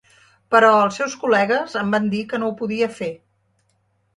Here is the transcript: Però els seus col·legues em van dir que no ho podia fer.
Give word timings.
Però 0.53 0.69
els 0.85 0.95
seus 1.01 1.17
col·legues 1.25 1.77
em 1.83 1.93
van 1.97 2.07
dir 2.15 2.25
que 2.33 2.41
no 2.45 2.49
ho 2.51 2.57
podia 2.63 2.89
fer. 2.99 3.11